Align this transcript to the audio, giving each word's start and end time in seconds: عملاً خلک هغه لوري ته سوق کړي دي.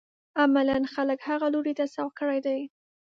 عملاً 0.41 0.77
خلک 0.93 1.19
هغه 1.29 1.47
لوري 1.53 1.73
ته 1.79 1.85
سوق 1.95 2.11
کړي 2.19 2.39
دي. 2.45 2.59